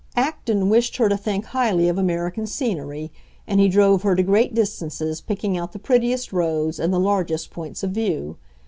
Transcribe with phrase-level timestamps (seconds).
[0.15, 3.11] Acton wished her to think highly of American scenery,
[3.45, 7.51] and he drove her to great distances, picking out the prettiest roads and the largest
[7.51, 8.37] points of view.